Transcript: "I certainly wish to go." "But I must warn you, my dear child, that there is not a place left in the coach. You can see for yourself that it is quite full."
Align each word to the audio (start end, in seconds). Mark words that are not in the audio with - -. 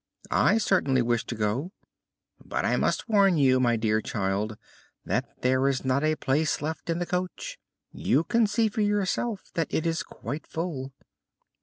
"I 0.31 0.57
certainly 0.57 1.03
wish 1.03 1.27
to 1.27 1.35
go." 1.35 1.73
"But 2.43 2.65
I 2.65 2.75
must 2.75 3.07
warn 3.07 3.37
you, 3.37 3.59
my 3.59 3.75
dear 3.75 4.01
child, 4.01 4.57
that 5.05 5.29
there 5.43 5.67
is 5.67 5.85
not 5.85 6.03
a 6.03 6.15
place 6.15 6.59
left 6.59 6.89
in 6.89 6.97
the 6.97 7.05
coach. 7.05 7.59
You 7.91 8.23
can 8.23 8.47
see 8.47 8.67
for 8.67 8.81
yourself 8.81 9.51
that 9.53 9.71
it 9.71 9.85
is 9.85 10.01
quite 10.01 10.47
full." 10.47 10.91